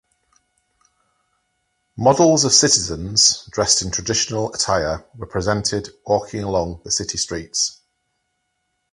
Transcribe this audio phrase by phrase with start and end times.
[1.95, 7.81] Models of citizens dressed in traditional attire were presented walking along the city streets.